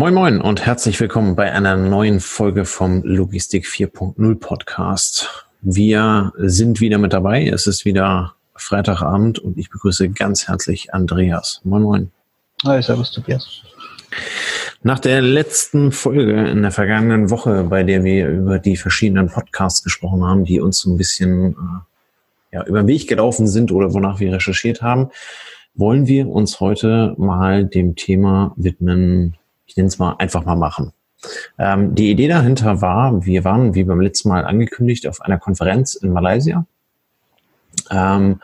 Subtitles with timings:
[0.00, 5.46] Moin Moin und herzlich willkommen bei einer neuen Folge vom Logistik 4.0 Podcast.
[5.60, 7.46] Wir sind wieder mit dabei.
[7.46, 11.60] Es ist wieder Freitagabend und ich begrüße ganz herzlich Andreas.
[11.64, 12.10] Moin Moin.
[12.64, 13.60] Hi, servus Tobias.
[14.82, 19.84] Nach der letzten Folge in der vergangenen Woche, bei der wir über die verschiedenen Podcasts
[19.84, 23.92] gesprochen haben, die uns so ein bisschen äh, ja, über den Weg gelaufen sind oder
[23.92, 25.10] wonach wir recherchiert haben,
[25.74, 29.36] wollen wir uns heute mal dem Thema widmen,
[29.70, 30.92] ich nenne es mal einfach mal machen.
[31.58, 35.94] Ähm, die Idee dahinter war, wir waren, wie beim letzten Mal angekündigt, auf einer Konferenz
[35.94, 36.66] in Malaysia,
[37.90, 38.40] ähm,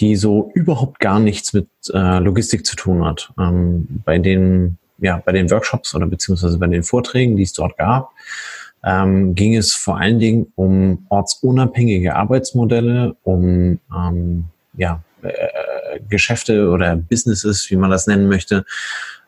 [0.00, 3.32] die so überhaupt gar nichts mit äh, Logistik zu tun hat.
[3.38, 7.78] Ähm, bei den, ja, bei den Workshops oder beziehungsweise bei den Vorträgen, die es dort
[7.78, 8.10] gab,
[8.84, 14.44] ähm, ging es vor allen Dingen um ortsunabhängige Arbeitsmodelle, um ähm,
[14.76, 18.66] ja, äh, Geschäfte oder Businesses, wie man das nennen möchte,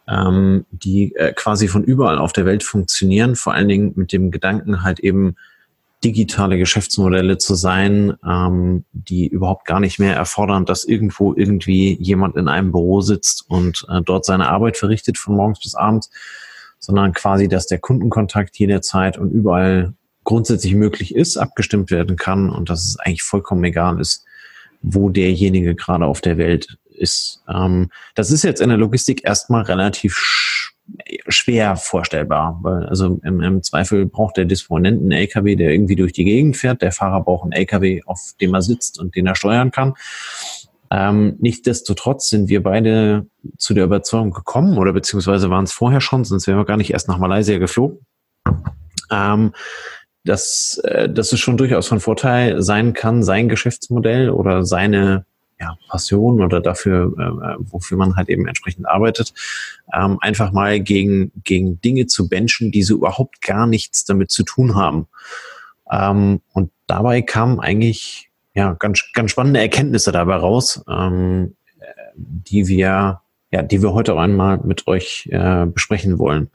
[0.08, 4.30] ähm, die äh, quasi von überall auf der Welt funktionieren, vor allen Dingen mit dem
[4.30, 5.36] Gedanken halt eben
[6.04, 12.36] digitale Geschäftsmodelle zu sein, ähm, die überhaupt gar nicht mehr erfordern, dass irgendwo irgendwie jemand
[12.36, 16.10] in einem Büro sitzt und äh, dort seine Arbeit verrichtet von morgens bis abends,
[16.78, 22.70] sondern quasi, dass der Kundenkontakt jederzeit und überall grundsätzlich möglich ist, abgestimmt werden kann und
[22.70, 24.24] dass es eigentlich vollkommen egal ist,
[24.82, 27.42] wo derjenige gerade auf der Welt ist.
[27.48, 30.74] Ähm, das ist jetzt in der Logistik erstmal relativ sch
[31.28, 36.12] schwer vorstellbar, weil also im, im Zweifel braucht der Disponent einen LKW, der irgendwie durch
[36.12, 36.80] die Gegend fährt.
[36.80, 39.94] Der Fahrer braucht einen LKW, auf dem er sitzt und den er steuern kann.
[40.90, 43.26] Ähm, Nichtsdestotrotz sind wir beide
[43.58, 46.92] zu der Überzeugung gekommen, oder beziehungsweise waren es vorher schon, sonst wären wir gar nicht
[46.92, 47.98] erst nach Malaysia geflogen.
[49.10, 49.52] Ähm,
[50.24, 55.24] dass, äh, dass es schon durchaus von Vorteil sein kann, sein Geschäftsmodell oder seine
[55.60, 59.34] ja, Passion oder dafür, äh, wofür man halt eben entsprechend arbeitet,
[59.92, 64.44] ähm, einfach mal gegen, gegen Dinge zu benchen, die so überhaupt gar nichts damit zu
[64.44, 65.08] tun haben.
[65.90, 71.56] Ähm, und dabei kamen eigentlich ja ganz, ganz spannende Erkenntnisse dabei raus, ähm,
[72.16, 73.20] die wir,
[73.50, 76.50] ja, die wir heute auch einmal mit euch äh, besprechen wollen.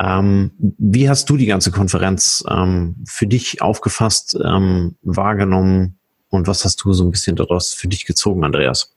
[0.00, 5.98] Ähm, wie hast du die ganze Konferenz ähm, für dich aufgefasst, ähm, wahrgenommen?
[6.32, 8.90] Und was hast du so ein bisschen daraus für dich gezogen, Andreas?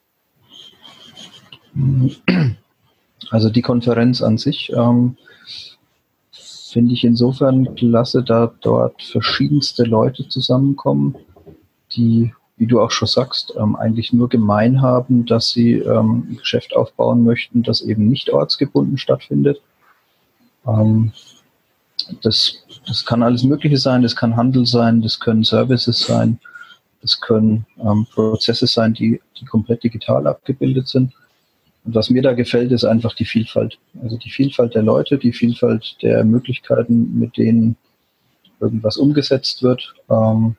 [3.30, 5.18] Also die Konferenz an sich ähm,
[6.32, 11.18] finde ich insofern klasse, da dort verschiedenste Leute zusammenkommen,
[11.92, 16.38] die, wie du auch schon sagst, ähm, eigentlich nur gemein haben, dass sie ähm, ein
[16.38, 19.62] Geschäft aufbauen möchten, das eben nicht ortsgebunden stattfindet.
[20.66, 21.12] Ähm,
[22.22, 26.40] das, das kann alles Mögliche sein, das kann Handel sein, das können Services sein,
[27.06, 31.14] das können ähm, Prozesse sein, die, die komplett digital abgebildet sind.
[31.84, 33.78] Und was mir da gefällt, ist einfach die Vielfalt.
[34.02, 37.76] Also die Vielfalt der Leute, die Vielfalt der Möglichkeiten, mit denen
[38.60, 39.94] irgendwas umgesetzt wird.
[40.10, 40.56] Ähm,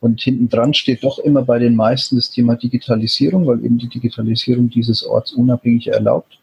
[0.00, 3.88] und hinten dran steht doch immer bei den meisten das Thema Digitalisierung, weil eben die
[3.88, 6.40] Digitalisierung dieses Orts unabhängig erlaubt.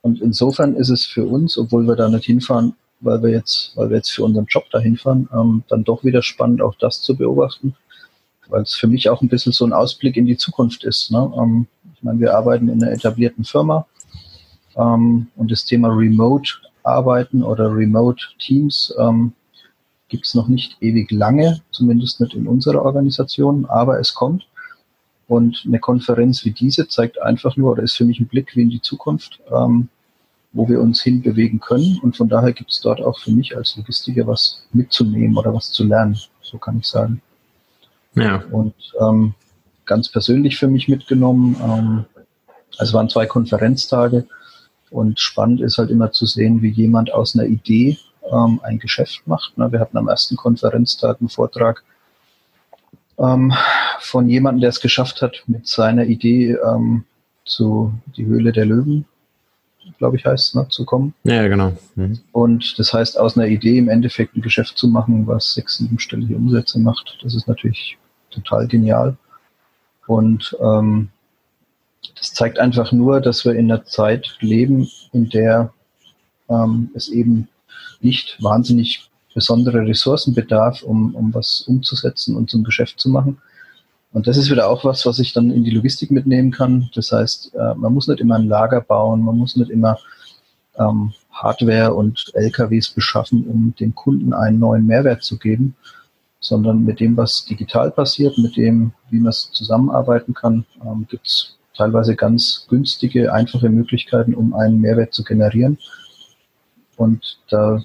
[0.00, 3.90] Und insofern ist es für uns, obwohl wir da nicht hinfahren, weil wir jetzt, weil
[3.90, 7.14] wir jetzt für unseren Job da hinfahren, ähm, dann doch wieder spannend, auch das zu
[7.14, 7.74] beobachten
[8.52, 11.10] weil es für mich auch ein bisschen so ein Ausblick in die Zukunft ist.
[11.10, 11.32] Ne?
[11.36, 13.86] Ähm, ich meine, wir arbeiten in einer etablierten Firma
[14.76, 16.52] ähm, und das Thema Remote
[16.84, 19.32] Arbeiten oder Remote Teams ähm,
[20.08, 24.46] gibt es noch nicht ewig lange, zumindest nicht in unserer Organisation, aber es kommt.
[25.28, 28.62] Und eine Konferenz wie diese zeigt einfach nur, oder ist für mich ein Blick wie
[28.62, 29.88] in die Zukunft, ähm,
[30.52, 31.98] wo wir uns hinbewegen können.
[32.02, 35.70] Und von daher gibt es dort auch für mich als Logistiker was mitzunehmen oder was
[35.70, 37.22] zu lernen, so kann ich sagen.
[38.14, 38.42] Ja.
[38.50, 39.34] Und ähm,
[39.84, 41.56] ganz persönlich für mich mitgenommen.
[41.62, 42.04] Ähm,
[42.78, 44.26] es waren zwei Konferenztage
[44.90, 47.98] und spannend ist halt immer zu sehen, wie jemand aus einer Idee
[48.30, 49.56] ähm, ein Geschäft macht.
[49.58, 49.70] Ne?
[49.72, 51.82] Wir hatten am ersten Konferenztag einen Vortrag
[53.18, 53.52] ähm,
[54.00, 57.04] von jemandem, der es geschafft hat, mit seiner Idee ähm,
[57.44, 59.06] zu die Höhle der Löwen
[59.98, 61.14] glaube ich, heißt, ne, zu kommen.
[61.24, 61.72] Ja, genau.
[61.94, 62.20] Mhm.
[62.32, 66.36] Und das heißt, aus einer Idee im Endeffekt ein Geschäft zu machen, was sechs, siebenstellige
[66.36, 67.98] Umsätze macht, das ist natürlich
[68.32, 69.16] total genial.
[70.06, 71.10] Und ähm,
[72.16, 75.72] das zeigt einfach nur, dass wir in einer Zeit leben, in der
[76.48, 77.48] ähm, es eben
[78.00, 83.38] nicht wahnsinnig besondere Ressourcen bedarf, um, um was umzusetzen und zum Geschäft zu machen.
[84.12, 86.90] Und das ist wieder auch was, was ich dann in die Logistik mitnehmen kann.
[86.94, 89.98] Das heißt, äh, man muss nicht immer ein Lager bauen, man muss nicht immer
[90.78, 95.76] ähm, Hardware und LKWs beschaffen, um dem Kunden einen neuen Mehrwert zu geben,
[96.42, 101.56] sondern mit dem, was digital passiert, mit dem, wie man zusammenarbeiten kann, ähm, gibt es
[101.74, 105.78] teilweise ganz günstige, einfache Möglichkeiten, um einen Mehrwert zu generieren.
[106.96, 107.82] und da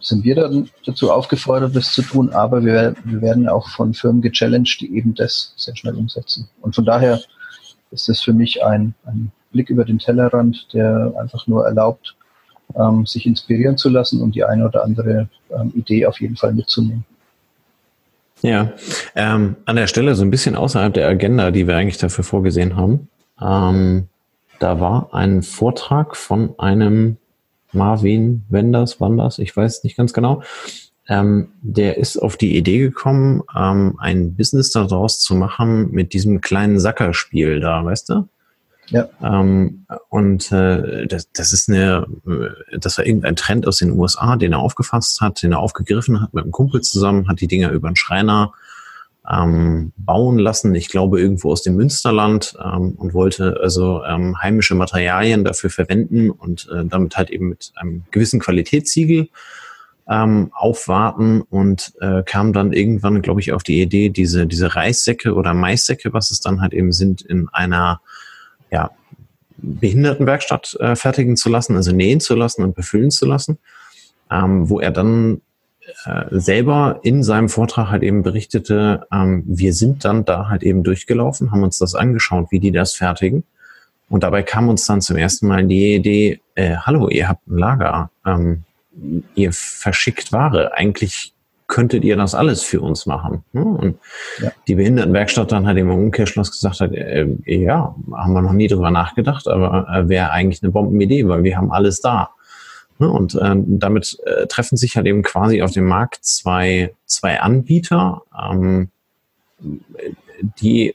[0.00, 4.22] sind wir dann dazu aufgefordert, das zu tun, aber wir, wir werden auch von Firmen
[4.22, 6.48] gechallenged, die eben das sehr schnell umsetzen.
[6.60, 7.20] Und von daher
[7.90, 12.16] ist das für mich ein, ein Blick über den Tellerrand, der einfach nur erlaubt,
[12.76, 16.54] ähm, sich inspirieren zu lassen und die eine oder andere ähm, Idee auf jeden Fall
[16.54, 17.04] mitzunehmen.
[18.42, 18.72] Ja,
[19.14, 22.76] ähm, an der Stelle so ein bisschen außerhalb der Agenda, die wir eigentlich dafür vorgesehen
[22.76, 23.08] haben.
[23.40, 24.08] Ähm,
[24.58, 27.16] da war ein Vortrag von einem
[27.72, 30.42] Marvin Wenders, Wanders, ich weiß nicht ganz genau.
[31.08, 36.40] Ähm, der ist auf die Idee gekommen, ähm, ein Business daraus zu machen mit diesem
[36.40, 38.28] kleinen Sackerspiel da, weißt du?
[38.90, 39.08] Ja.
[39.22, 42.06] Ähm, und äh, das, das ist eine,
[42.78, 46.34] das war irgendein Trend aus den USA, den er aufgefasst hat, den er aufgegriffen hat
[46.34, 48.52] mit einem Kumpel zusammen, hat die Dinger über einen Schreiner
[49.30, 54.74] ähm, bauen lassen, ich glaube irgendwo aus dem Münsterland ähm, und wollte also ähm, heimische
[54.74, 59.28] Materialien dafür verwenden und äh, damit halt eben mit einem gewissen Qualitätssiegel
[60.08, 65.34] ähm, aufwarten und äh, kam dann irgendwann, glaube ich, auf die Idee, diese, diese Reissäcke
[65.34, 68.00] oder Maissäcke, was es dann halt eben sind, in einer
[68.70, 68.90] ja,
[69.58, 73.58] Behindertenwerkstatt äh, fertigen zu lassen, also nähen zu lassen und befüllen zu lassen,
[74.30, 75.42] ähm, wo er dann
[76.04, 80.82] äh, selber in seinem Vortrag halt eben berichtete, ähm, wir sind dann da halt eben
[80.82, 83.44] durchgelaufen, haben uns das angeschaut, wie die das fertigen.
[84.08, 87.58] Und dabei kam uns dann zum ersten Mal die Idee, äh, hallo, ihr habt ein
[87.58, 88.64] Lager, ähm,
[89.34, 90.72] ihr verschickt Ware.
[90.74, 91.32] Eigentlich
[91.70, 93.42] könntet ihr das alles für uns machen.
[93.52, 93.64] Ne?
[93.64, 93.98] Und
[94.42, 94.50] ja.
[94.66, 98.90] die Behindertenwerkstatt dann halt im Umkehrschluss gesagt hat, äh, ja, haben wir noch nie drüber
[98.90, 102.30] nachgedacht, aber äh, wäre eigentlich eine Bombenidee, weil wir haben alles da.
[102.98, 103.08] Ne?
[103.08, 108.22] Und äh, damit äh, treffen sich halt eben quasi auf dem Markt zwei, zwei Anbieter,
[108.38, 108.90] ähm,
[110.60, 110.94] die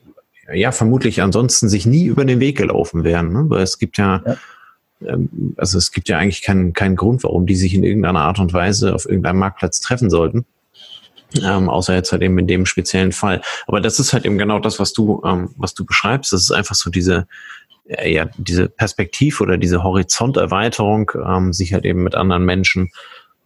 [0.54, 3.32] ja vermutlich ansonsten sich nie über den Weg gelaufen wären.
[3.32, 3.46] Ne?
[3.48, 4.38] Weil es gibt ja, ja
[5.08, 8.40] ähm, also es gibt ja eigentlich keinen, keinen Grund, warum die sich in irgendeiner Art
[8.40, 10.46] und Weise auf irgendeinem Marktplatz treffen sollten.
[11.44, 13.42] Ähm, außer jetzt halt eben in dem speziellen Fall.
[13.68, 16.32] Aber das ist halt eben genau das, was du, ähm, was du beschreibst.
[16.32, 17.28] Das ist einfach so diese,
[17.88, 22.92] äh, ja, diese Perspektiv oder diese Horizonterweiterung, ähm, sich halt eben mit anderen Menschen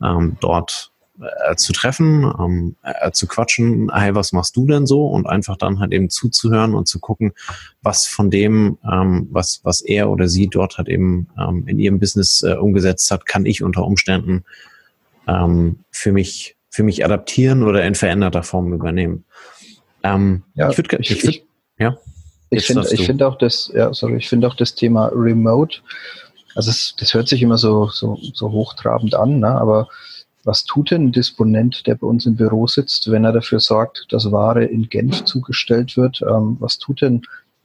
[0.03, 5.07] ähm, dort äh, zu treffen, ähm, äh, zu quatschen, hey, was machst du denn so?
[5.07, 7.33] Und einfach dann halt eben zuzuhören und zu gucken,
[7.81, 11.99] was von dem, ähm, was, was er oder sie dort halt eben ähm, in ihrem
[11.99, 14.45] Business äh, umgesetzt hat, kann ich unter Umständen
[15.27, 19.25] ähm, für mich, für mich adaptieren oder in veränderter Form übernehmen.
[20.04, 21.45] Ähm, ja, ich würde, ich, ich,
[21.77, 21.98] ja.
[22.51, 25.80] Ich finde, ich finde auch das, ja, sorry, ich finde auch das Thema Remote,
[26.56, 29.50] also es, das hört sich immer so, so, so hochtrabend an, ne?
[29.50, 29.88] aber
[30.44, 34.07] was tut denn ein Disponent, der bei uns im Büro sitzt, wenn er dafür sorgt,
[34.10, 36.22] dass Ware in Genf zugestellt wird?
[36.22, 37.22] Ähm, was tut denn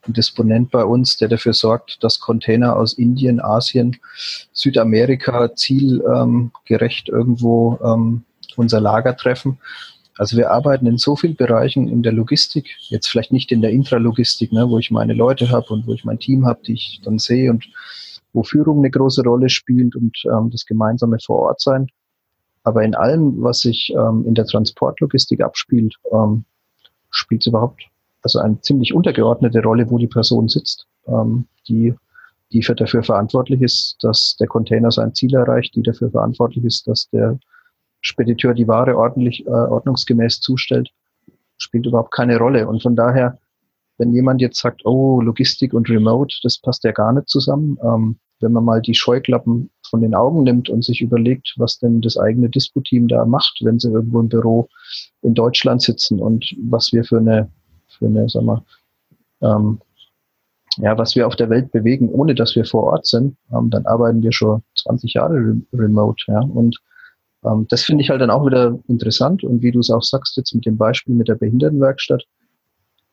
[0.07, 3.97] ein Disponent bei uns, der dafür sorgt, dass Container aus Indien, Asien,
[4.53, 8.25] Südamerika zielgerecht ähm, irgendwo ähm,
[8.59, 9.59] unser Lager treffen?
[10.17, 13.73] Also wir arbeiten in so vielen Bereichen in der Logistik, jetzt vielleicht nicht in der
[13.73, 17.01] Intralogistik, ne, wo ich meine Leute habe und wo ich mein Team habe, die ich
[17.05, 17.69] dann sehe und
[18.33, 21.89] wo Führung eine große Rolle spielt und ähm, das gemeinsame vor Ort sein.
[22.63, 26.45] Aber in allem, was sich ähm, in der Transportlogistik abspielt, ähm,
[27.11, 27.85] spielt es überhaupt
[28.25, 31.95] also eine ziemlich untergeordnete Rolle, wo die Person sitzt, ähm, die,
[32.53, 36.89] die für dafür verantwortlich ist, dass der Container sein Ziel erreicht, die dafür verantwortlich ist,
[36.89, 37.39] dass der
[38.05, 40.91] Spediteur die Ware ordentlich, äh, ordnungsgemäß zustellt,
[41.57, 42.69] spielt überhaupt keine Rolle.
[42.69, 43.39] Und von daher,
[43.99, 48.19] wenn jemand jetzt sagt, oh, Logistik und Remote, das passt ja gar nicht zusammen, ähm,
[48.41, 52.19] wenn man mal die Scheuklappen von den Augen nimmt und sich überlegt, was denn das
[52.19, 54.69] eigene Dispo-Team da macht, wenn sie irgendwo im Büro
[55.23, 57.51] in Deutschland sitzen und was wir für eine,
[57.89, 58.63] für eine, sag mal,
[59.41, 59.81] ähm,
[60.77, 63.87] ja, was wir auf der Welt bewegen, ohne dass wir vor Ort sind, ähm, dann
[63.87, 66.77] arbeiten wir schon 20 Jahre re remote, ja, und
[67.45, 70.37] ähm, das finde ich halt dann auch wieder interessant und wie du es auch sagst
[70.37, 72.25] jetzt mit dem Beispiel mit der Behindertenwerkstatt,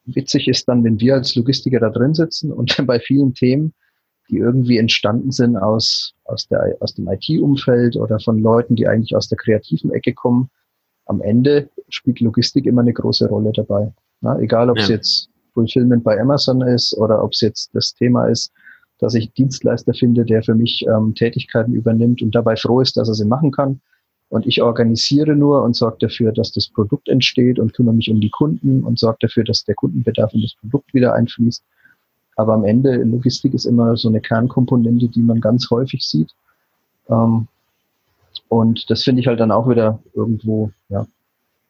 [0.05, 3.73] witzig ist dann, wenn wir als Logistiker da drin sitzen und bei vielen Themen
[4.31, 9.15] die irgendwie entstanden sind aus, aus, der, aus dem IT-Umfeld oder von Leuten, die eigentlich
[9.15, 10.49] aus der kreativen Ecke kommen.
[11.05, 13.93] Am Ende spielt Logistik immer eine große Rolle dabei.
[14.21, 14.95] Na, egal, ob es ja.
[14.95, 18.53] jetzt Fulfillment bei Amazon ist oder ob es jetzt das Thema ist,
[18.99, 23.09] dass ich Dienstleister finde, der für mich ähm, Tätigkeiten übernimmt und dabei froh ist, dass
[23.09, 23.81] er sie machen kann.
[24.31, 28.21] Und ich organisiere nur und sorge dafür, dass das Produkt entsteht und kümmere mich um
[28.21, 31.61] die Kunden und sorge dafür, dass der Kundenbedarf in das Produkt wieder einfließt.
[32.37, 36.29] Aber am Ende, Logistik ist immer so eine Kernkomponente, die man ganz häufig sieht.
[37.09, 37.49] Ähm,
[38.47, 41.05] und das finde ich halt dann auch wieder irgendwo, ja,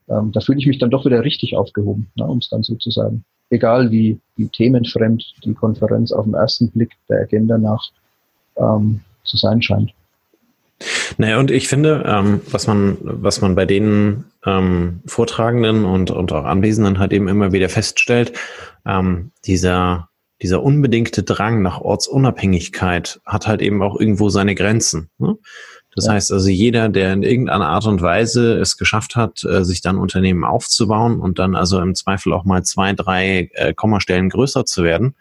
[0.08, 2.76] ähm, da fühle ich mich dann doch wieder richtig aufgehoben, ne, um es dann so
[2.76, 3.26] zu sagen.
[3.50, 7.90] Egal wie, wie themenfremd die Konferenz auf den ersten Blick der Agenda nach
[8.56, 9.96] ähm, zu sein scheint.
[11.18, 16.32] Naja, und ich finde, ähm, was man, was man bei den ähm, Vortragenden und, und
[16.32, 18.34] auch Anwesenden halt eben immer wieder feststellt,
[18.86, 20.10] ähm, dieser,
[20.42, 25.10] dieser unbedingte Drang nach Ortsunabhängigkeit hat halt eben auch irgendwo seine Grenzen.
[25.18, 25.38] Ne?
[25.96, 26.14] Das ja.
[26.14, 29.98] heißt also, jeder, der in irgendeiner Art und Weise es geschafft hat, äh, sich dann
[29.98, 34.84] Unternehmen aufzubauen und dann also im Zweifel auch mal zwei, drei äh, Kommastellen größer zu
[34.84, 35.16] werden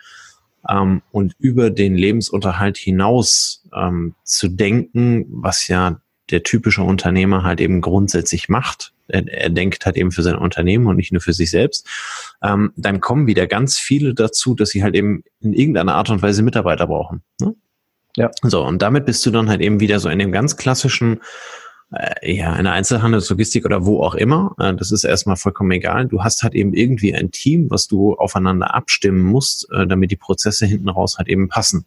[0.69, 6.00] ähm, und über den Lebensunterhalt hinaus ähm, zu denken, was ja
[6.31, 8.93] der typische Unternehmer halt eben grundsätzlich macht.
[9.09, 11.87] Er, er denkt halt eben für sein Unternehmen und nicht nur für sich selbst.
[12.43, 16.23] Ähm, dann kommen wieder ganz viele dazu, dass sie halt eben in irgendeiner Art und
[16.23, 17.23] Weise Mitarbeiter brauchen.
[17.41, 17.55] Ne?
[18.17, 18.31] Ja.
[18.43, 21.21] So, und damit bist du dann halt eben wieder so in dem ganz klassischen,
[21.93, 24.55] äh, ja, in der Einzelhandelslogistik oder wo auch immer.
[24.59, 26.07] Äh, das ist erstmal vollkommen egal.
[26.07, 30.17] Du hast halt eben irgendwie ein Team, was du aufeinander abstimmen musst, äh, damit die
[30.17, 31.87] Prozesse hinten raus halt eben passen.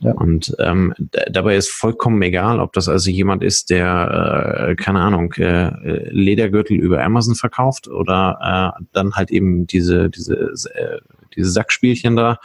[0.00, 0.12] Ja.
[0.12, 0.94] Und ähm,
[1.30, 5.70] dabei ist vollkommen egal, ob das also jemand ist, der, äh, keine Ahnung, äh,
[6.10, 10.36] Ledergürtel über Amazon verkauft oder äh, dann halt eben diese, diese,
[10.74, 11.00] äh,
[11.34, 12.38] diese Sackspielchen da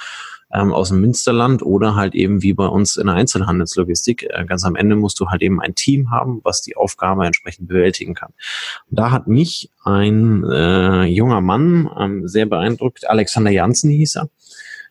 [0.53, 4.23] ähm, aus dem Münsterland oder halt eben wie bei uns in der Einzelhandelslogistik.
[4.29, 7.67] Äh, ganz am Ende musst du halt eben ein Team haben, was die Aufgabe entsprechend
[7.67, 8.33] bewältigen kann.
[8.89, 14.29] Und da hat mich ein äh, junger Mann ähm, sehr beeindruckt, Alexander Janssen hieß er.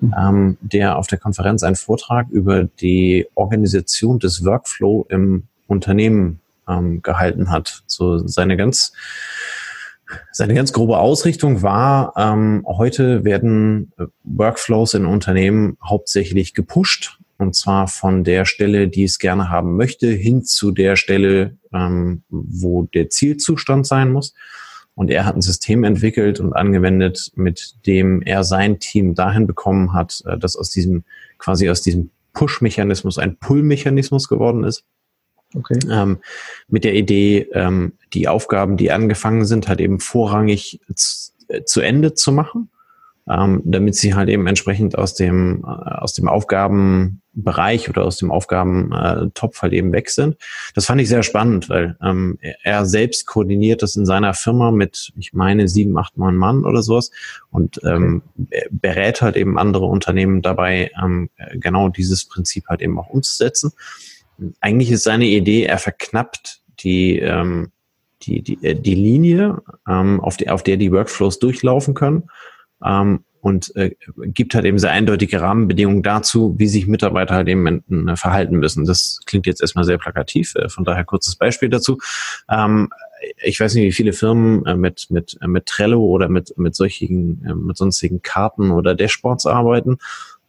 [0.03, 7.03] Ähm, der auf der Konferenz einen Vortrag über die Organisation des Workflow im Unternehmen ähm,
[7.03, 7.83] gehalten hat.
[7.87, 8.93] So seine ganz
[10.31, 17.57] seine ganz grobe Ausrichtung war, ähm, heute werden äh, Workflows in Unternehmen hauptsächlich gepusht und
[17.57, 22.85] zwar von der Stelle, die es gerne haben möchte, hin zu der Stelle, ähm, wo
[22.85, 24.33] der Zielzustand sein muss.
[24.95, 29.93] Und er hat ein System entwickelt und angewendet, mit dem er sein Team dahin bekommen
[29.93, 31.05] hat, äh, dass aus diesem
[31.39, 34.85] quasi aus diesem Push-Mechanismus ein Pull-Mechanismus geworden ist.
[35.55, 35.79] Okay.
[35.91, 36.19] Ähm,
[36.69, 40.81] mit der Idee, ähm, die Aufgaben, die angefangen sind, halt eben vorrangig
[41.49, 42.71] äh, zu Ende zu machen,
[43.33, 48.31] ähm, damit sie halt eben entsprechend aus dem, äh, aus dem Aufgabenbereich oder aus dem
[48.31, 50.37] Aufgabentopf halt eben weg sind.
[50.75, 55.12] Das fand ich sehr spannend, weil ähm, er selbst koordiniert das in seiner Firma mit,
[55.17, 57.11] ich meine, sieben, acht, neun Mann oder sowas.
[57.51, 58.23] Und ähm,
[58.71, 63.73] berät halt eben andere Unternehmen dabei, ähm, genau dieses Prinzip halt eben auch umzusetzen.
[64.61, 67.71] Eigentlich ist seine Idee, er verknappt die, ähm,
[68.23, 72.25] die, die, äh, die Linie, ähm, auf, die, auf der die Workflows durchlaufen können
[72.85, 78.09] ähm, und äh, gibt halt eben sehr eindeutige Rahmenbedingungen dazu, wie sich Mitarbeiter halt eben
[78.09, 78.85] äh, verhalten müssen.
[78.85, 81.99] Das klingt jetzt erstmal sehr plakativ, äh, von daher kurzes Beispiel dazu.
[82.49, 82.91] Ähm,
[83.43, 86.77] ich weiß nicht, wie viele Firmen äh, mit, mit, äh, mit Trello oder mit, mit
[86.77, 89.99] solchen, äh, mit sonstigen Karten oder Dashboards arbeiten.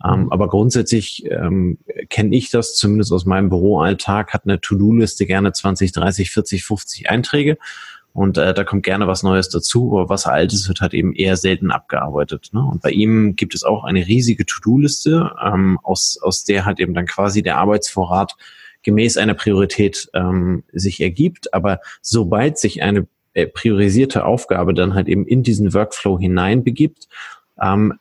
[0.06, 1.78] Ähm, aber grundsätzlich ähm,
[2.10, 7.10] kenne ich das zumindest aus meinem Büroalltag, hat eine To-Do-Liste gerne 20, 30, 40, 50
[7.10, 7.58] Einträge.
[8.14, 11.36] Und äh, da kommt gerne was Neues dazu, aber was Altes wird halt eben eher
[11.36, 12.50] selten abgearbeitet.
[12.54, 12.64] Ne?
[12.64, 16.94] Und bei ihm gibt es auch eine riesige To-Do-Liste, ähm, aus, aus der halt eben
[16.94, 18.36] dann quasi der Arbeitsvorrat
[18.84, 21.54] gemäß einer Priorität ähm, sich ergibt.
[21.56, 27.08] Aber sobald sich eine äh, priorisierte Aufgabe dann halt eben in diesen Workflow hineinbegibt,
[27.60, 27.94] ähm,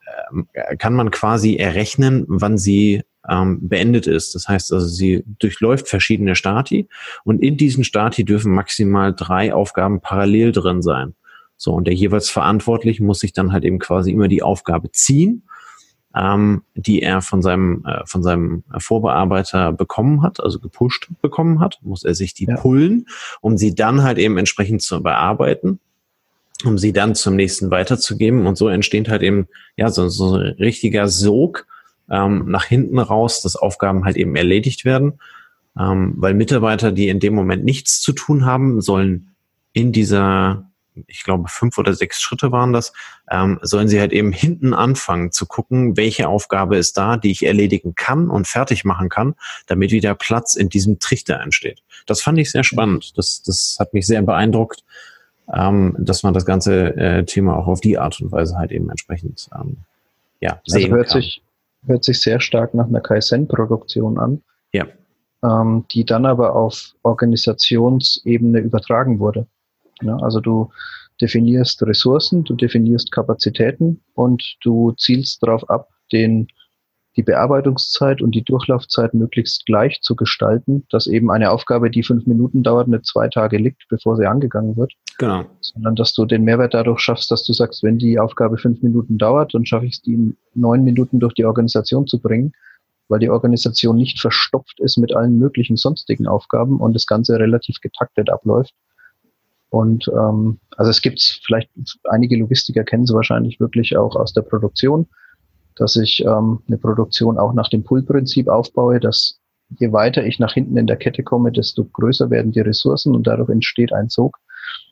[0.52, 4.34] äh, kann man quasi errechnen, wann sie ähm, beendet ist.
[4.34, 6.88] Das heißt also, sie durchläuft verschiedene Stati
[7.24, 11.14] und in diesen Stati dürfen maximal drei Aufgaben parallel drin sein.
[11.56, 15.44] So, und der jeweils Verantwortliche muss sich dann halt eben quasi immer die Aufgabe ziehen,
[16.14, 21.78] ähm, die er von seinem, äh, von seinem Vorbearbeiter bekommen hat, also gepusht bekommen hat,
[21.82, 22.56] muss er sich die ja.
[22.56, 23.06] pullen,
[23.40, 25.78] um sie dann halt eben entsprechend zu bearbeiten
[26.64, 28.46] um sie dann zum nächsten weiterzugeben.
[28.46, 31.66] Und so entsteht halt eben ja so, so ein richtiger Sog
[32.10, 35.20] ähm, nach hinten raus, dass Aufgaben halt eben erledigt werden.
[35.78, 39.34] Ähm, weil Mitarbeiter, die in dem Moment nichts zu tun haben, sollen
[39.72, 40.70] in dieser,
[41.06, 42.92] ich glaube, fünf oder sechs Schritte waren das,
[43.30, 47.46] ähm, sollen sie halt eben hinten anfangen zu gucken, welche Aufgabe ist da, die ich
[47.46, 49.34] erledigen kann und fertig machen kann,
[49.66, 51.82] damit wieder Platz in diesem Trichter entsteht.
[52.04, 53.16] Das fand ich sehr spannend.
[53.16, 54.84] Das, das hat mich sehr beeindruckt
[55.52, 58.90] ähm, dass man das ganze äh, Thema auch auf die Art und Weise halt eben
[58.90, 59.78] entsprechend ähm,
[60.40, 61.20] ja, sehen also hört kann.
[61.20, 61.42] Sich,
[61.86, 64.42] hört sich sehr stark nach einer Kaizen-Produktion an.
[64.72, 64.86] Ja.
[65.42, 69.46] Ähm, die dann aber auf Organisationsebene übertragen wurde.
[70.00, 70.70] Ja, also du
[71.20, 76.48] definierst Ressourcen, du definierst Kapazitäten und du zielst darauf ab, den
[77.16, 82.26] die Bearbeitungszeit und die Durchlaufzeit möglichst gleich zu gestalten, dass eben eine Aufgabe, die fünf
[82.26, 84.92] Minuten dauert, nicht zwei Tage liegt, bevor sie angegangen wird.
[85.18, 85.44] Genau.
[85.60, 89.18] Sondern dass du den Mehrwert dadurch schaffst, dass du sagst, wenn die Aufgabe fünf Minuten
[89.18, 92.52] dauert, dann schaffe ich es, die in neun Minuten durch die Organisation zu bringen,
[93.08, 97.76] weil die Organisation nicht verstopft ist mit allen möglichen sonstigen Aufgaben und das Ganze relativ
[97.82, 98.72] getaktet abläuft.
[99.68, 101.70] Und ähm, also es gibt vielleicht,
[102.04, 105.08] einige Logistiker kennen sie wahrscheinlich wirklich auch aus der Produktion,
[105.76, 109.38] dass ich ähm, eine Produktion auch nach dem Pull-Prinzip aufbaue, dass
[109.78, 113.26] je weiter ich nach hinten in der Kette komme, desto größer werden die Ressourcen und
[113.26, 114.38] dadurch entsteht ein Sog,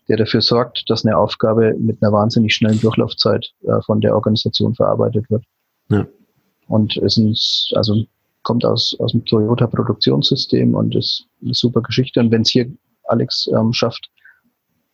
[0.08, 4.75] der dafür sorgt, dass eine Aufgabe mit einer wahnsinnig schnellen Durchlaufzeit äh, von der Organisation
[4.75, 5.44] verarbeitet wird.
[5.88, 6.06] Ja.
[6.68, 7.34] Und ist ein,
[7.76, 8.04] also
[8.42, 12.20] kommt aus, aus dem Toyota Produktionssystem und ist eine super Geschichte.
[12.20, 12.70] Und wenn es hier
[13.04, 14.08] Alex ähm, schafft,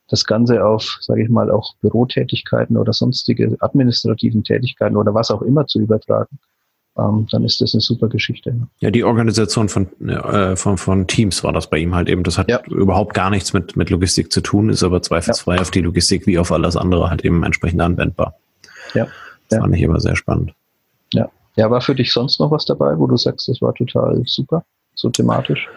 [0.09, 5.41] das Ganze auf, sage ich mal, auch Bürotätigkeiten oder sonstige administrativen Tätigkeiten oder was auch
[5.41, 6.39] immer zu übertragen,
[6.97, 8.55] ähm, dann ist das eine super Geschichte.
[8.79, 12.23] Ja, die Organisation von, äh, von, von Teams war das bei ihm halt eben.
[12.23, 12.61] Das hat ja.
[12.65, 15.61] überhaupt gar nichts mit, mit Logistik zu tun, ist aber zweifelsfrei ja.
[15.61, 18.35] auf die Logistik wie auf alles andere halt eben entsprechend anwendbar.
[18.93, 19.05] Ja.
[19.49, 19.61] Das ja.
[19.61, 20.53] fand ich immer sehr spannend.
[21.13, 21.29] Ja.
[21.55, 24.63] Ja, war für dich sonst noch was dabei, wo du sagst, das war total super,
[24.93, 25.67] so thematisch?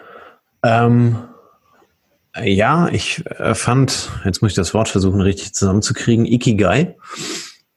[0.63, 1.15] Ähm,
[2.39, 6.95] ja, ich äh, fand, jetzt muss ich das Wort versuchen richtig zusammenzukriegen, Ikigai.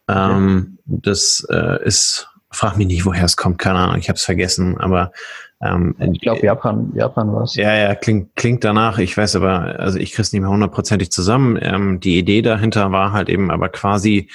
[0.08, 1.00] Ähm, okay.
[1.02, 4.78] Das äh, ist, frag mich nicht, woher es kommt, keine Ahnung, ich habe es vergessen,
[4.78, 5.12] aber
[5.60, 7.54] ähm, ich glaube Japan, Japan war es.
[7.54, 8.98] Ja, ja, klingt, klingt danach.
[8.98, 11.58] Ich weiß aber, also ich kriege es nicht mehr hundertprozentig zusammen.
[11.60, 14.28] Ähm, die Idee dahinter war halt eben aber quasi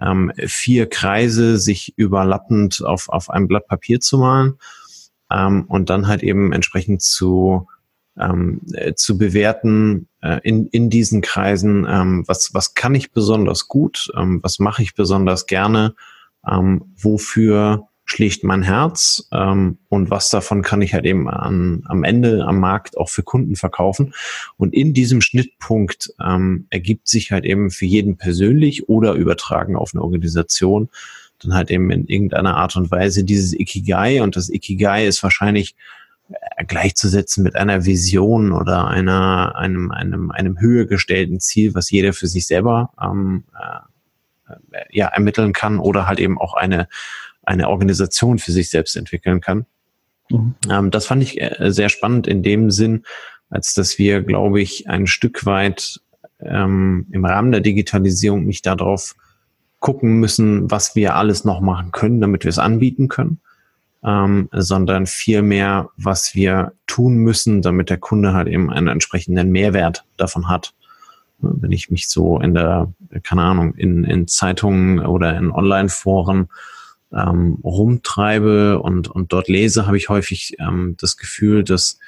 [0.00, 4.58] ähm, vier Kreise sich überlappend auf, auf einem Blatt Papier zu malen
[5.30, 7.68] ähm, und dann halt eben entsprechend zu
[8.20, 13.68] ähm, äh, zu bewerten äh, in, in diesen Kreisen, ähm, was, was kann ich besonders
[13.68, 15.94] gut, ähm, was mache ich besonders gerne,
[16.46, 22.02] ähm, wofür schlägt mein Herz ähm, und was davon kann ich halt eben an, am
[22.02, 24.14] Ende am Markt auch für Kunden verkaufen.
[24.56, 29.94] Und in diesem Schnittpunkt ähm, ergibt sich halt eben für jeden persönlich oder übertragen auf
[29.94, 30.88] eine Organisation
[31.42, 35.74] dann halt eben in irgendeiner Art und Weise dieses Ikigai und das Ikigai ist wahrscheinlich
[36.66, 42.26] gleichzusetzen mit einer Vision oder einer, einem, einem, einem höher gestellten Ziel, was jeder für
[42.26, 46.88] sich selber ähm, äh, ja, ermitteln kann oder halt eben auch eine,
[47.42, 49.66] eine Organisation für sich selbst entwickeln kann.
[50.28, 50.54] Mhm.
[50.68, 53.04] Ähm, das fand ich äh, sehr spannend in dem Sinn,
[53.48, 56.00] als dass wir, glaube ich, ein Stück weit
[56.40, 59.14] ähm, im Rahmen der Digitalisierung nicht darauf
[59.80, 63.40] gucken müssen, was wir alles noch machen können, damit wir es anbieten können,
[64.04, 70.04] ähm, sondern vielmehr, was wir tun müssen, damit der Kunde halt eben einen entsprechenden Mehrwert
[70.16, 70.74] davon hat.
[71.38, 76.48] Wenn ich mich so in der, keine Ahnung, in, in Zeitungen oder in Online-Foren
[77.12, 81.98] ähm, rumtreibe und, und dort lese, habe ich häufig ähm, das Gefühl, dass,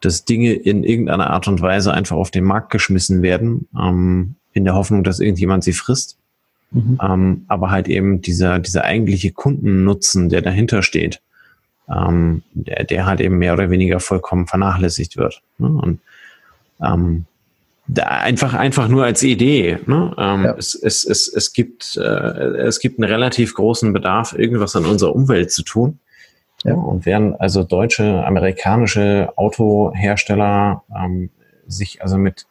[0.00, 4.64] dass Dinge in irgendeiner Art und Weise einfach auf den Markt geschmissen werden, ähm, in
[4.64, 6.18] der Hoffnung, dass irgendjemand sie frisst.
[6.72, 6.98] Mhm.
[7.02, 11.20] Ähm, aber halt eben dieser, dieser eigentliche Kundennutzen, der dahinter steht,
[11.94, 15.42] ähm, der, der halt eben mehr oder weniger vollkommen vernachlässigt wird.
[15.58, 15.68] Ne?
[15.68, 16.00] Und
[16.82, 17.26] ähm,
[17.86, 19.78] da einfach einfach nur als Idee.
[19.86, 20.14] Ne?
[20.16, 20.54] Ähm, ja.
[20.56, 25.14] es, es, es, es, gibt, äh, es gibt einen relativ großen Bedarf, irgendwas an unserer
[25.14, 25.98] Umwelt zu tun.
[26.64, 26.74] Ja.
[26.74, 31.30] Und während also deutsche, amerikanische Autohersteller ähm,
[31.66, 32.46] sich also mit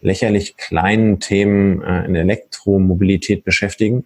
[0.00, 4.04] lächerlich kleinen Themen äh, in Elektromobilität beschäftigen,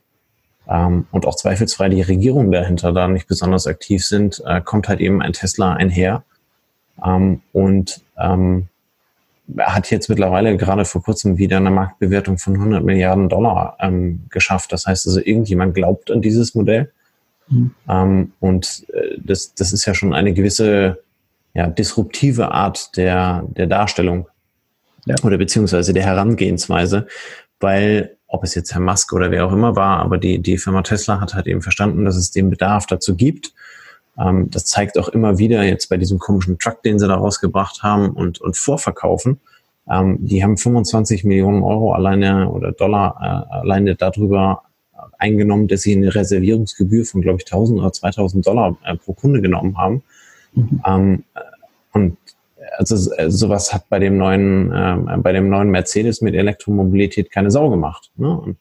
[0.73, 5.01] ähm, und auch zweifelsfrei die Regierung dahinter da nicht besonders aktiv sind, äh, kommt halt
[5.01, 6.25] eben ein Tesla einher
[7.05, 8.69] ähm, und ähm,
[9.59, 14.73] hat jetzt mittlerweile gerade vor kurzem wieder eine Marktbewertung von 100 Milliarden Dollar ähm, geschafft.
[14.73, 16.91] Das heißt also, irgendjemand glaubt an dieses Modell.
[17.49, 17.75] Mhm.
[17.89, 21.03] Ähm, und äh, das, das ist ja schon eine gewisse
[21.55, 24.27] ja, disruptive Art der, der Darstellung
[25.05, 25.17] ja.
[25.23, 27.09] oder beziehungsweise der Herangehensweise,
[27.61, 30.83] weil ob es jetzt Herr Musk oder wer auch immer war, aber die, die Firma
[30.83, 33.53] Tesla hat halt eben verstanden, dass es den Bedarf dazu gibt.
[34.18, 37.83] Ähm, das zeigt auch immer wieder jetzt bei diesem komischen Truck, den sie da rausgebracht
[37.83, 39.38] haben und, und vorverkaufen.
[39.88, 44.62] Ähm, die haben 25 Millionen Euro alleine oder Dollar äh, alleine darüber
[45.18, 49.42] eingenommen, dass sie eine Reservierungsgebühr von, glaube ich, 1000 oder 2000 Dollar äh, pro Kunde
[49.42, 50.03] genommen haben.
[50.55, 50.83] Mhm.
[50.87, 51.25] Ähm,
[51.92, 52.16] und
[52.77, 57.51] also äh, sowas hat bei dem neuen, äh, bei dem neuen Mercedes mit Elektromobilität keine
[57.51, 58.11] Sau gemacht.
[58.16, 58.29] Ne?
[58.29, 58.57] Und,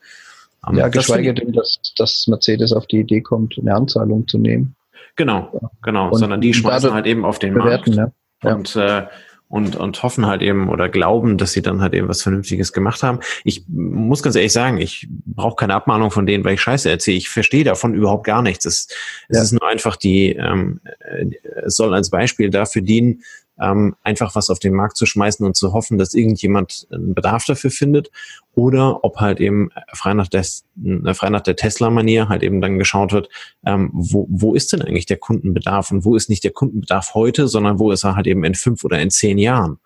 [0.68, 4.76] ähm, ja, geschweige denn, dass, dass Mercedes auf die Idee kommt, eine Anzahlung zu nehmen.
[5.16, 8.54] Genau, genau, und sondern die schmeißen halt eben auf den bewerten, Markt ja.
[8.54, 9.04] und äh,
[9.52, 13.04] und, und hoffen halt eben oder glauben, dass sie dann halt eben was Vernünftiges gemacht
[13.04, 13.20] haben.
[13.44, 17.18] Ich muss ganz ehrlich sagen, ich brauche keine Abmahnung von denen, weil ich Scheiße erzähle.
[17.18, 18.64] Ich verstehe davon überhaupt gar nichts.
[18.64, 18.88] Es,
[19.28, 19.44] es ja.
[19.44, 21.26] ist nur einfach die, ähm, äh,
[21.66, 23.24] es soll als Beispiel dafür dienen,
[23.62, 27.46] ähm, einfach was auf den Markt zu schmeißen und zu hoffen, dass irgendjemand einen Bedarf
[27.46, 28.12] dafür findet
[28.56, 32.80] oder ob halt eben frei nach, des, äh, frei nach der Tesla-Manier halt eben dann
[32.80, 33.30] geschaut wird,
[33.66, 37.48] ähm, wo, wo ist denn eigentlich der Kundenbedarf und wo ist nicht der Kundenbedarf heute,
[37.48, 39.78] sondern wo ist er halt eben in fünf oder in zehn Jahren.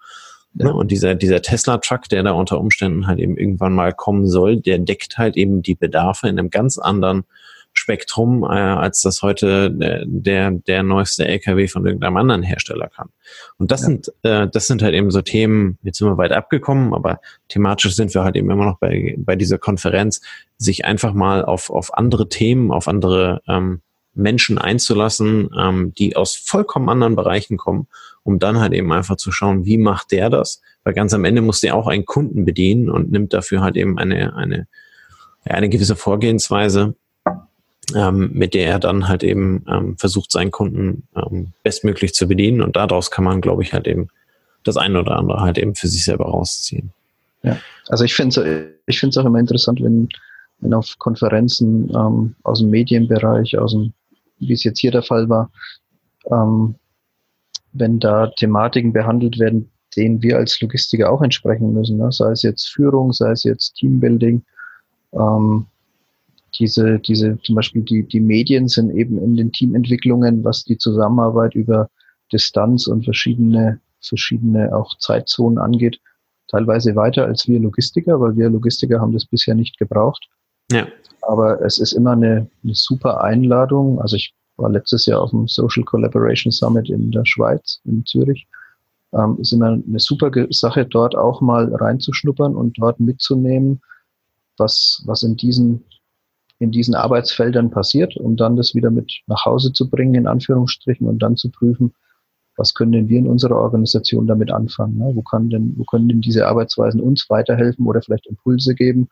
[0.54, 0.72] Ja.
[0.72, 4.80] Und dieser, dieser Tesla-Truck, der da unter Umständen halt eben irgendwann mal kommen soll, der
[4.80, 7.26] deckt halt eben die Bedarfe in einem ganz anderen
[7.86, 13.10] Spektrum, äh, als das heute der, der neueste LKW von irgendeinem anderen Hersteller kann.
[13.60, 13.86] Und das ja.
[13.86, 17.95] sind, äh, das sind halt eben so Themen, jetzt sind wir weit abgekommen, aber thematisch
[17.95, 20.21] sind wir halt eben immer noch bei, bei dieser Konferenz,
[20.58, 23.82] sich einfach mal auf, auf andere Themen, auf andere ähm,
[24.15, 27.86] Menschen einzulassen, ähm, die aus vollkommen anderen Bereichen kommen,
[28.24, 30.63] um dann halt eben einfach zu schauen, wie macht der das?
[30.84, 34.00] Weil ganz am Ende muss der auch einen Kunden bedienen und nimmt dafür halt eben
[34.00, 34.67] eine, eine,
[35.43, 36.95] eine gewisse Vorgehensweise
[37.93, 42.62] ähm, mit der er dann halt eben ähm, versucht, seinen Kunden ähm, bestmöglich zu bedienen.
[42.62, 44.10] Und daraus kann man, glaube ich, halt eben
[44.63, 46.91] das eine oder andere halt eben für sich selber rausziehen.
[47.43, 50.10] Ja, also ich finde es ich find's auch immer interessant, wenn,
[50.60, 53.93] wenn auf Konferenzen ähm, aus dem Medienbereich, aus dem,
[54.39, 55.52] wie es jetzt hier der Fall war,
[56.32, 56.76] ähm,
[57.74, 62.12] wenn da Thematiken behandelt werden, denen wir als Logistiker auch entsprechen müssen, ne?
[62.12, 64.43] sei es jetzt Führung, sei es jetzt Teambuilding,
[65.13, 65.67] ähm,
[66.60, 71.56] diese, diese, zum Beispiel die, die Medien sind eben in den Teamentwicklungen, was die Zusammenarbeit
[71.56, 71.89] über
[72.32, 76.00] Distanz und verschiedene, verschiedene auch Zeitzonen angeht,
[76.48, 80.28] teilweise weiter als wir Logistiker, weil wir Logistiker haben das bisher nicht gebraucht.
[80.72, 80.88] Ja.
[81.22, 84.00] Aber es ist immer eine, eine super Einladung.
[84.00, 88.48] Also ich war letztes Jahr auf dem Social Collaboration Summit in der Schweiz, in Zürich.
[89.13, 93.82] Ähm, ist immer eine super Sache, dort auch mal reinzuschnuppern und dort mitzunehmen,
[94.58, 95.84] was, was in diesen
[96.60, 101.08] in diesen Arbeitsfeldern passiert, um dann das wieder mit nach Hause zu bringen, in Anführungsstrichen,
[101.08, 101.94] und dann zu prüfen,
[102.58, 104.98] was können denn wir in unserer Organisation damit anfangen?
[104.98, 105.12] Ne?
[105.13, 109.10] Wo, kann denn, wo können denn diese Arbeitsweisen uns weiterhelfen oder vielleicht Impulse geben,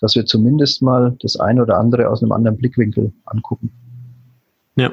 [0.00, 3.70] dass wir zumindest mal das eine oder andere aus einem anderen Blickwinkel angucken?
[4.76, 4.92] Ja.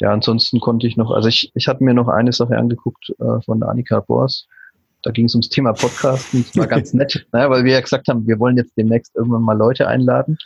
[0.00, 3.40] Ja, ansonsten konnte ich noch, also ich, ich hatte mir noch eine Sache angeguckt äh,
[3.42, 4.48] von Annika Bors,
[5.02, 6.44] da ging es ums Thema Podcasten.
[6.44, 9.42] Das war ganz nett, ne, weil wir ja gesagt haben, wir wollen jetzt demnächst irgendwann
[9.42, 10.38] mal Leute einladen.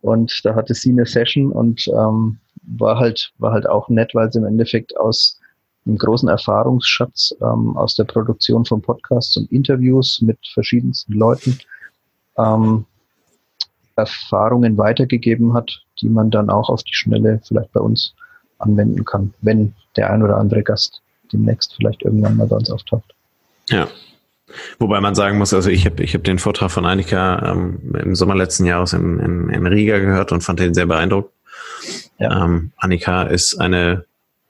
[0.00, 4.30] Und da hatte sie eine Session und ähm, war halt war halt auch nett, weil
[4.32, 5.40] sie im Endeffekt aus
[5.86, 11.58] einem großen Erfahrungsschatz ähm, aus der Produktion von Podcasts und Interviews mit verschiedensten Leuten
[12.36, 12.84] ähm,
[13.96, 18.14] Erfahrungen weitergegeben hat, die man dann auch auf die Schnelle vielleicht bei uns
[18.58, 23.14] anwenden kann, wenn der ein oder andere Gast demnächst vielleicht irgendwann mal bei uns auftaucht.
[23.68, 23.88] Ja.
[24.78, 28.14] Wobei man sagen muss, also ich habe ich hab den Vortrag von Annika ähm, im
[28.14, 31.32] Sommer letzten Jahres in, in, in Riga gehört und fand den sehr beeindruckend.
[32.18, 32.44] Ja.
[32.44, 34.04] Ähm, Annika ist eine,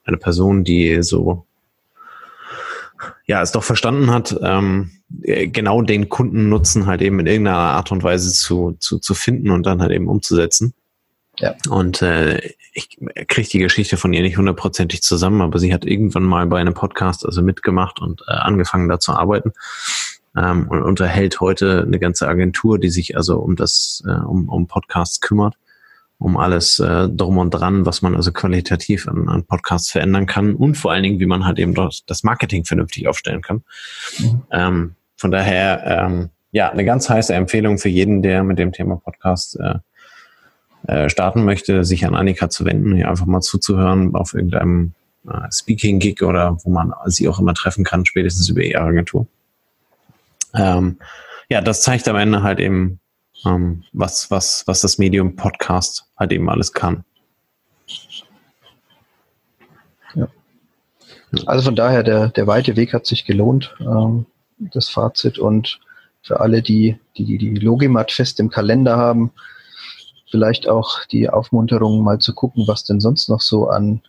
[0.05, 1.45] eine Person, die so
[3.25, 8.03] ja, es doch verstanden hat, ähm, genau den Kundennutzen halt eben in irgendeiner Art und
[8.03, 10.73] Weise zu, zu, zu finden und dann halt eben umzusetzen.
[11.37, 11.55] Ja.
[11.69, 16.23] Und äh, ich kriege die Geschichte von ihr nicht hundertprozentig zusammen, aber sie hat irgendwann
[16.23, 19.53] mal bei einem Podcast also mitgemacht und äh, angefangen da zu arbeiten
[20.35, 24.67] ähm, und unterhält heute eine ganze Agentur, die sich also um das äh, um, um
[24.67, 25.55] Podcasts kümmert,
[26.17, 30.55] um alles äh, drum und dran, was man also qualitativ an, an Podcasts verändern kann
[30.55, 33.63] und vor allen Dingen, wie man halt eben dort das Marketing vernünftig aufstellen kann.
[34.19, 34.41] Mhm.
[34.51, 38.97] Ähm, von daher ähm, ja eine ganz heiße Empfehlung für jeden, der mit dem Thema
[38.97, 39.75] Podcast äh,
[40.87, 44.93] äh, starten möchte, sich an Annika zu wenden, hier einfach mal zuzuhören auf irgendeinem
[45.27, 49.27] äh, Speaking-Gig oder wo man sie auch immer treffen kann, spätestens über ihre Agentur.
[50.53, 50.97] Ähm,
[51.49, 52.99] ja, das zeigt am Ende halt eben,
[53.45, 57.03] ähm, was, was, was das Medium Podcast halt eben alles kann.
[60.15, 60.27] Ja.
[61.45, 64.25] Also von daher, der, der weite Weg hat sich gelohnt, ähm,
[64.57, 65.39] das Fazit.
[65.39, 65.79] Und
[66.21, 69.31] für alle, die die, die Logimat fest im Kalender haben,
[70.29, 74.01] vielleicht auch die Aufmunterung, mal zu gucken, was denn sonst noch so an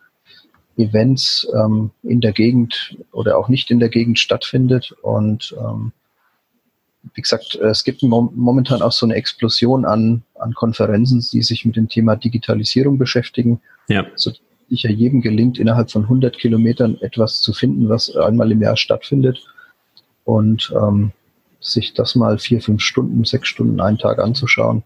[0.76, 4.94] Events ähm, in der Gegend oder auch nicht in der Gegend stattfindet.
[5.02, 5.92] Und ähm,
[7.14, 11.76] wie gesagt, es gibt momentan auch so eine Explosion an, an Konferenzen, die sich mit
[11.76, 13.60] dem Thema Digitalisierung beschäftigen.
[13.88, 14.06] Ja.
[14.16, 14.32] So
[14.68, 19.42] sicher jedem gelingt, innerhalb von 100 Kilometern etwas zu finden, was einmal im Jahr stattfindet.
[20.24, 21.12] Und ähm,
[21.60, 24.82] sich das mal vier, fünf Stunden, sechs Stunden, einen Tag anzuschauen,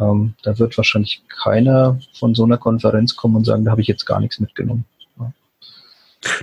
[0.00, 3.88] ähm, da wird wahrscheinlich keiner von so einer Konferenz kommen und sagen, da habe ich
[3.88, 4.84] jetzt gar nichts mitgenommen.
[5.18, 5.32] Ja.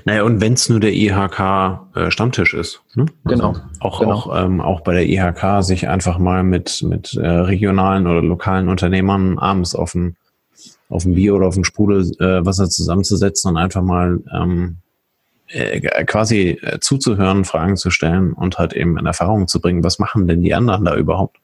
[0.05, 2.81] Naja, und wenn es nur der IHK-Stammtisch äh, ist.
[2.95, 3.05] Ne?
[3.23, 3.55] Also genau.
[3.79, 4.11] Auch, genau.
[4.11, 8.69] Auch, ähm, auch bei der IHK sich einfach mal mit, mit äh, regionalen oder lokalen
[8.69, 10.15] Unternehmern abends auf ein,
[10.89, 14.77] auf ein Bier oder auf ein Sprudelwasser äh, zusammenzusetzen und einfach mal ähm,
[15.47, 19.99] äh, quasi äh, zuzuhören, Fragen zu stellen und halt eben in Erfahrung zu bringen, was
[19.99, 21.37] machen denn die anderen da überhaupt?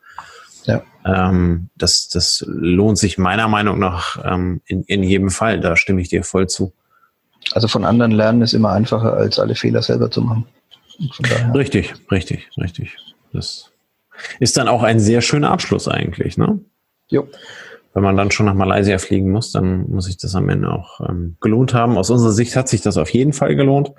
[0.66, 0.82] Ja.
[1.06, 5.60] Ähm, das, das lohnt sich meiner Meinung nach ähm, in, in jedem Fall.
[5.60, 6.74] Da stimme ich dir voll zu.
[7.54, 10.46] Also von anderen lernen ist immer einfacher, als alle Fehler selber zu machen.
[11.54, 12.98] Richtig, richtig, richtig.
[13.32, 13.72] Das
[14.40, 16.60] ist dann auch ein sehr schöner Abschluss eigentlich, ne?
[17.08, 17.28] Jo.
[17.94, 21.00] Wenn man dann schon nach Malaysia fliegen muss, dann muss sich das am Ende auch
[21.10, 21.98] ähm, gelohnt haben.
[21.98, 23.92] Aus unserer Sicht hat sich das auf jeden Fall gelohnt.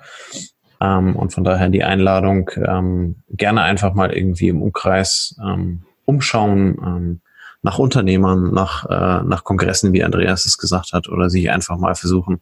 [0.79, 6.77] Ähm, und von daher die Einladung, ähm, gerne einfach mal irgendwie im Umkreis ähm, umschauen,
[6.85, 7.21] ähm,
[7.63, 11.95] nach Unternehmern, nach, äh, nach Kongressen, wie Andreas es gesagt hat, oder sich einfach mal
[11.95, 12.41] versuchen,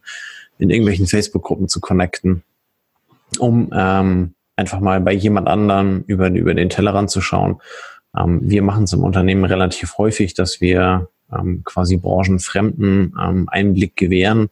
[0.58, 2.42] in irgendwelchen Facebook-Gruppen zu connecten,
[3.38, 7.60] um ähm, einfach mal bei jemand anderen über, über den Tellerrand zu schauen.
[8.16, 13.96] Ähm, wir machen es im Unternehmen relativ häufig, dass wir ähm, quasi branchenfremden ähm, Einblick
[13.96, 14.48] gewähren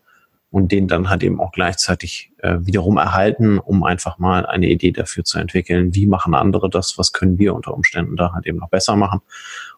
[0.50, 4.92] und den dann halt eben auch gleichzeitig äh, wiederum erhalten, um einfach mal eine Idee
[4.92, 8.58] dafür zu entwickeln, wie machen andere das, was können wir unter Umständen da halt eben
[8.58, 9.20] noch besser machen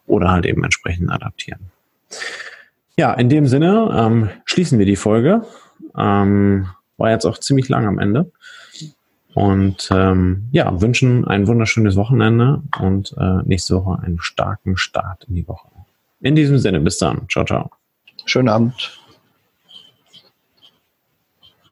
[0.07, 1.71] oder halt eben entsprechend adaptieren.
[2.97, 5.45] Ja, in dem Sinne ähm, schließen wir die Folge.
[5.97, 8.31] Ähm, war jetzt auch ziemlich lang am Ende.
[9.33, 15.35] Und ähm, ja, wünschen ein wunderschönes Wochenende und äh, nächste Woche einen starken Start in
[15.35, 15.69] die Woche.
[16.19, 17.27] In diesem Sinne, bis dann.
[17.29, 17.71] Ciao, ciao.
[18.25, 19.00] Schönen Abend.